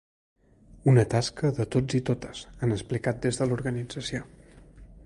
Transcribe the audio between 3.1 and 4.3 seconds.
des de l’organització.